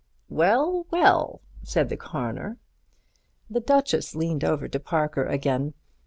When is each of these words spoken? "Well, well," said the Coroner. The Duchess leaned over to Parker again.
"Well, 0.31 0.87
well," 0.89 1.41
said 1.61 1.89
the 1.89 1.95
Coroner. 1.95 2.57
The 3.51 3.59
Duchess 3.59 4.15
leaned 4.15 4.43
over 4.43 4.67
to 4.67 4.79
Parker 4.79 5.25
again. 5.27 5.75